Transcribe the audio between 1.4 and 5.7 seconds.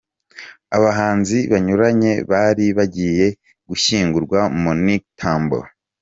banyuranye bari bagiye gushyingura Monique Tambo.